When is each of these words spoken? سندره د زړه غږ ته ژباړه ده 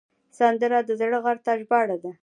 سندره 0.37 0.79
د 0.87 0.89
زړه 0.99 1.17
غږ 1.25 1.37
ته 1.45 1.51
ژباړه 1.61 1.97
ده 2.03 2.11